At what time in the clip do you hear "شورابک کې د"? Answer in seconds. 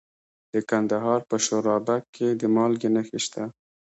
1.45-2.43